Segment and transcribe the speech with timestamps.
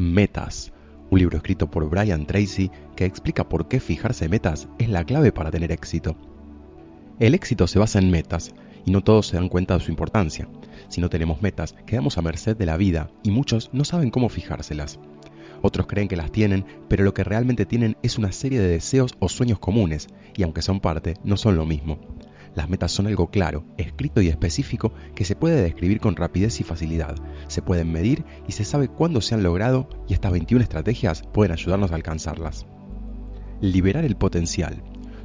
[0.00, 0.72] Metas,
[1.10, 5.30] un libro escrito por Brian Tracy que explica por qué fijarse metas es la clave
[5.30, 6.16] para tener éxito.
[7.18, 8.54] El éxito se basa en metas
[8.86, 10.48] y no todos se dan cuenta de su importancia.
[10.88, 14.30] Si no tenemos metas, quedamos a merced de la vida y muchos no saben cómo
[14.30, 14.98] fijárselas.
[15.60, 19.12] Otros creen que las tienen, pero lo que realmente tienen es una serie de deseos
[19.18, 21.98] o sueños comunes, y aunque son parte, no son lo mismo.
[22.54, 26.64] Las metas son algo claro, escrito y específico que se puede describir con rapidez y
[26.64, 27.14] facilidad.
[27.46, 31.52] Se pueden medir y se sabe cuándo se han logrado y estas 21 estrategias pueden
[31.52, 32.66] ayudarnos a alcanzarlas.
[33.60, 34.82] Liberar el potencial.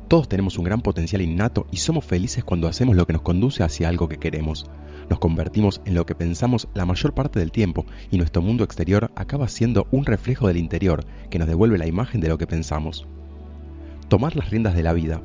[0.08, 3.64] Todos tenemos un gran potencial innato y somos felices cuando hacemos lo que nos conduce
[3.64, 4.70] hacia algo que queremos.
[5.10, 9.12] Nos convertimos en lo que pensamos la mayor parte del tiempo y nuestro mundo exterior
[9.16, 13.08] acaba siendo un reflejo del interior que nos devuelve la imagen de lo que pensamos.
[14.08, 15.22] Tomar las riendas de la vida.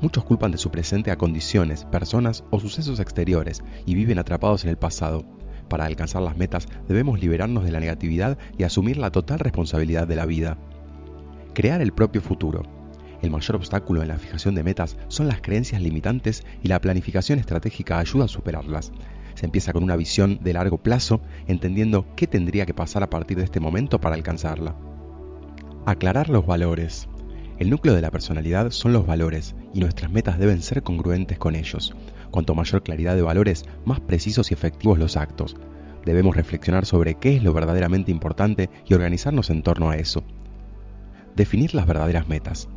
[0.00, 4.70] Muchos culpan de su presente a condiciones, personas o sucesos exteriores y viven atrapados en
[4.70, 5.24] el pasado.
[5.68, 10.16] Para alcanzar las metas debemos liberarnos de la negatividad y asumir la total responsabilidad de
[10.16, 10.56] la vida.
[11.52, 12.62] Crear el propio futuro.
[13.22, 17.40] El mayor obstáculo en la fijación de metas son las creencias limitantes y la planificación
[17.40, 18.92] estratégica ayuda a superarlas.
[19.34, 23.36] Se empieza con una visión de largo plazo, entendiendo qué tendría que pasar a partir
[23.36, 24.76] de este momento para alcanzarla.
[25.86, 27.08] Aclarar los valores.
[27.58, 31.56] El núcleo de la personalidad son los valores y nuestras metas deben ser congruentes con
[31.56, 31.92] ellos.
[32.30, 35.56] Cuanto mayor claridad de valores, más precisos y efectivos los actos.
[36.04, 40.22] Debemos reflexionar sobre qué es lo verdaderamente importante y organizarnos en torno a eso.
[41.34, 42.68] Definir las verdaderas metas.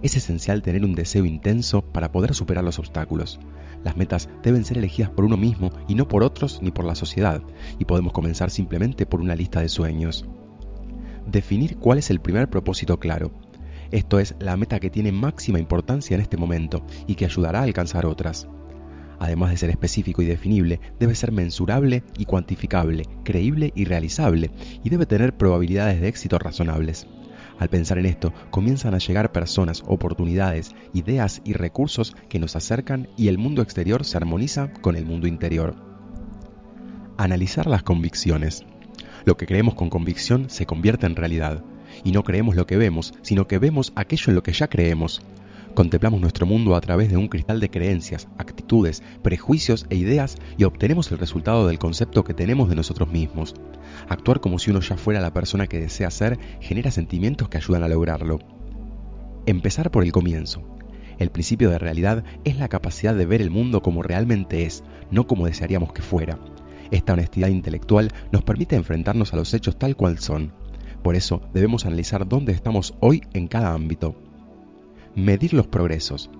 [0.00, 3.40] Es esencial tener un deseo intenso para poder superar los obstáculos.
[3.82, 6.94] Las metas deben ser elegidas por uno mismo y no por otros ni por la
[6.94, 7.42] sociedad,
[7.80, 10.24] y podemos comenzar simplemente por una lista de sueños.
[11.26, 13.32] Definir cuál es el primer propósito claro.
[13.90, 17.64] Esto es la meta que tiene máxima importancia en este momento y que ayudará a
[17.64, 18.46] alcanzar otras.
[19.18, 24.50] Además de ser específico y definible, debe ser mensurable y cuantificable, creíble y realizable,
[24.84, 27.06] y debe tener probabilidades de éxito razonables.
[27.58, 33.08] Al pensar en esto, comienzan a llegar personas, oportunidades, ideas y recursos que nos acercan
[33.16, 35.74] y el mundo exterior se armoniza con el mundo interior.
[37.18, 38.64] Analizar las convicciones.
[39.26, 41.62] Lo que creemos con convicción se convierte en realidad
[42.04, 45.22] y no creemos lo que vemos, sino que vemos aquello en lo que ya creemos.
[45.74, 50.64] Contemplamos nuestro mundo a través de un cristal de creencias, actitudes, prejuicios e ideas y
[50.64, 53.54] obtenemos el resultado del concepto que tenemos de nosotros mismos.
[54.08, 57.84] Actuar como si uno ya fuera la persona que desea ser genera sentimientos que ayudan
[57.84, 58.40] a lograrlo.
[59.46, 60.62] Empezar por el comienzo.
[61.18, 65.26] El principio de realidad es la capacidad de ver el mundo como realmente es, no
[65.26, 66.38] como desearíamos que fuera.
[66.90, 70.52] Esta honestidad intelectual nos permite enfrentarnos a los hechos tal cual son.
[71.02, 74.14] Por eso debemos analizar dónde estamos hoy en cada ámbito.
[75.14, 76.30] Medir los progresos.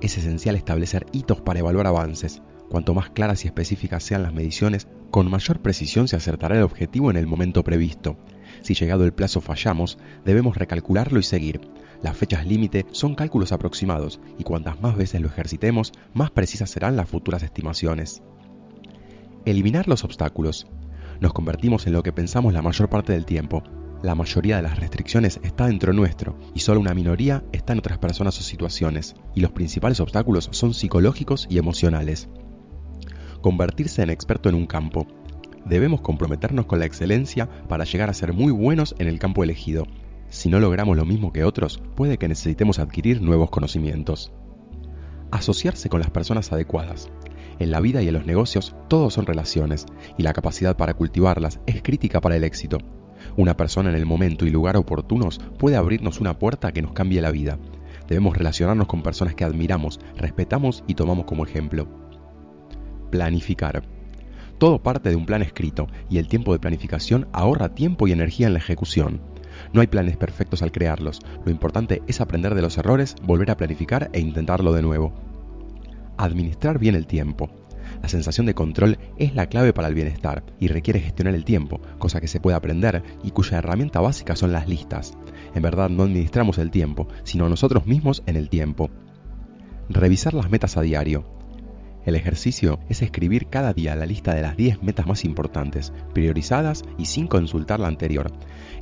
[0.00, 2.42] Es esencial establecer hitos para evaluar avances.
[2.68, 7.10] Cuanto más claras y específicas sean las mediciones, con mayor precisión se acertará el objetivo
[7.10, 8.16] en el momento previsto.
[8.62, 11.60] Si llegado el plazo fallamos, debemos recalcularlo y seguir.
[12.02, 16.96] Las fechas límite son cálculos aproximados y cuantas más veces lo ejercitemos, más precisas serán
[16.96, 18.22] las futuras estimaciones.
[19.44, 20.66] Eliminar los obstáculos.
[21.20, 23.62] Nos convertimos en lo que pensamos la mayor parte del tiempo,
[24.02, 27.98] la mayoría de las restricciones está dentro nuestro y solo una minoría está en otras
[27.98, 32.28] personas o situaciones, y los principales obstáculos son psicológicos y emocionales.
[33.40, 35.06] Convertirse en experto en un campo.
[35.64, 39.86] Debemos comprometernos con la excelencia para llegar a ser muy buenos en el campo elegido.
[40.30, 44.32] Si no logramos lo mismo que otros, puede que necesitemos adquirir nuevos conocimientos.
[45.30, 47.08] Asociarse con las personas adecuadas.
[47.60, 49.86] En la vida y en los negocios todos son relaciones,
[50.18, 52.78] y la capacidad para cultivarlas es crítica para el éxito.
[53.36, 57.20] Una persona en el momento y lugar oportunos puede abrirnos una puerta que nos cambie
[57.20, 57.58] la vida.
[58.08, 61.88] Debemos relacionarnos con personas que admiramos, respetamos y tomamos como ejemplo.
[63.10, 63.82] Planificar.
[64.58, 68.46] Todo parte de un plan escrito y el tiempo de planificación ahorra tiempo y energía
[68.46, 69.20] en la ejecución.
[69.72, 73.56] No hay planes perfectos al crearlos, lo importante es aprender de los errores, volver a
[73.56, 75.12] planificar e intentarlo de nuevo.
[76.16, 77.61] Administrar bien el tiempo.
[78.02, 81.80] La sensación de control es la clave para el bienestar y requiere gestionar el tiempo,
[81.98, 85.16] cosa que se puede aprender y cuya herramienta básica son las listas.
[85.54, 88.90] En verdad no administramos el tiempo, sino nosotros mismos en el tiempo.
[89.88, 91.24] Revisar las metas a diario.
[92.04, 96.82] El ejercicio es escribir cada día la lista de las 10 metas más importantes, priorizadas
[96.98, 98.32] y sin consultar la anterior.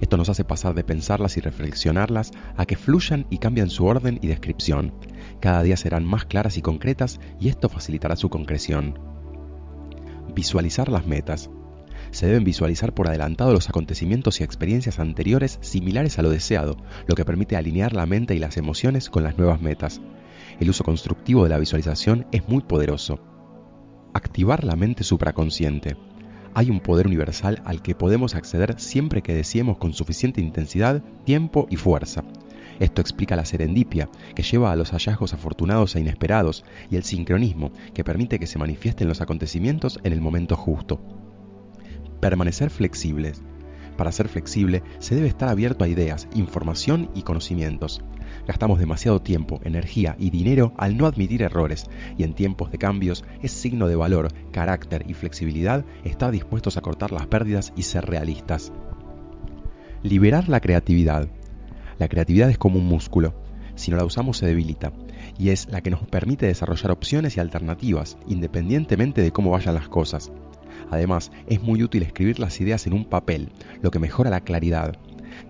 [0.00, 4.18] Esto nos hace pasar de pensarlas y reflexionarlas a que fluyan y cambien su orden
[4.22, 4.94] y descripción.
[5.40, 9.19] Cada día serán más claras y concretas y esto facilitará su concreción.
[10.34, 11.50] Visualizar las metas.
[12.12, 17.14] Se deben visualizar por adelantado los acontecimientos y experiencias anteriores similares a lo deseado, lo
[17.14, 20.00] que permite alinear la mente y las emociones con las nuevas metas.
[20.58, 23.20] El uso constructivo de la visualización es muy poderoso.
[24.12, 25.96] Activar la mente supraconsciente.
[26.54, 31.66] Hay un poder universal al que podemos acceder siempre que deseemos con suficiente intensidad, tiempo
[31.70, 32.24] y fuerza.
[32.80, 37.72] Esto explica la serendipia, que lleva a los hallazgos afortunados e inesperados, y el sincronismo,
[37.92, 40.98] que permite que se manifiesten los acontecimientos en el momento justo.
[42.20, 43.42] Permanecer flexibles.
[43.98, 48.02] Para ser flexible se debe estar abierto a ideas, información y conocimientos.
[48.46, 51.84] Gastamos demasiado tiempo, energía y dinero al no admitir errores,
[52.16, 56.80] y en tiempos de cambios es signo de valor, carácter y flexibilidad estar dispuestos a
[56.80, 58.72] cortar las pérdidas y ser realistas.
[60.02, 61.28] Liberar la creatividad.
[62.00, 63.34] La creatividad es como un músculo.
[63.74, 64.90] Si no la usamos se debilita,
[65.38, 69.90] y es la que nos permite desarrollar opciones y alternativas, independientemente de cómo vayan las
[69.90, 70.32] cosas.
[70.90, 73.52] Además, es muy útil escribir las ideas en un papel,
[73.82, 74.96] lo que mejora la claridad.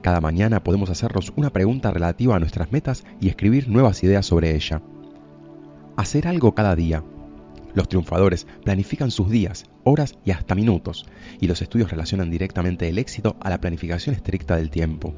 [0.03, 4.57] Cada mañana podemos hacernos una pregunta relativa a nuestras metas y escribir nuevas ideas sobre
[4.57, 4.83] ella.
[5.97, 7.05] Hacer algo cada día.
[7.75, 11.07] Los triunfadores planifican sus días, horas y hasta minutos,
[11.41, 15.15] y los estudios relacionan directamente el éxito a la planificación estricta del tiempo.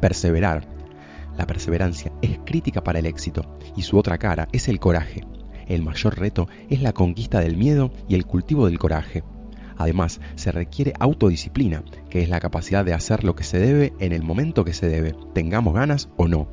[0.00, 0.68] Perseverar.
[1.36, 5.24] La perseverancia es crítica para el éxito y su otra cara es el coraje.
[5.66, 9.22] El mayor reto es la conquista del miedo y el cultivo del coraje.
[9.76, 14.12] Además, se requiere autodisciplina, que es la capacidad de hacer lo que se debe en
[14.12, 16.48] el momento que se debe, tengamos ganas o no.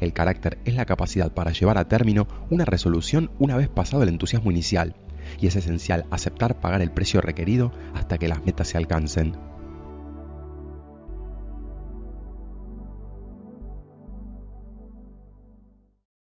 [0.00, 4.10] El carácter es la capacidad para llevar a término una resolución una vez pasado el
[4.10, 4.94] entusiasmo inicial,
[5.40, 9.32] y es esencial aceptar pagar el precio requerido hasta que las metas se alcancen.